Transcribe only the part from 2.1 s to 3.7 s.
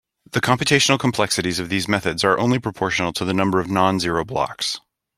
are only proportional to the number of